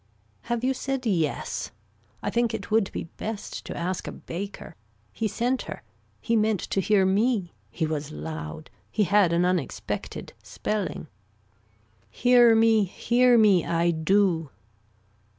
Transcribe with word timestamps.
Have 0.49 0.63
you 0.63 0.73
said 0.73 1.05
yes. 1.05 1.69
I 2.23 2.31
think 2.31 2.55
it 2.55 2.71
would 2.71 2.91
be 2.91 3.03
best 3.17 3.63
to 3.67 3.77
ask 3.77 4.07
a 4.07 4.11
baker. 4.11 4.75
He 5.13 5.27
sent 5.27 5.61
her. 5.69 5.83
He 6.19 6.35
meant 6.35 6.59
to 6.71 6.81
hear 6.81 7.05
me. 7.05 7.53
He 7.69 7.85
was 7.85 8.11
loud. 8.11 8.71
He 8.89 9.03
had 9.03 9.31
an 9.31 9.45
unexpected 9.45 10.33
spelling. 10.41 11.05
Hear 12.09 12.55
me 12.55 12.83
hear 12.83 13.37
me 13.37 13.63
I 13.63 13.91
do. 13.91 14.49